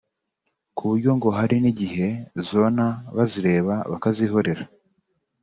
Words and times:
ku 0.75 0.81
buryo 0.89 1.11
ngo 1.17 1.29
hari 1.37 1.55
n’igihe 1.63 2.07
zona 2.49 2.85
bazireba 3.15 3.75
bakazihorera 3.91 4.63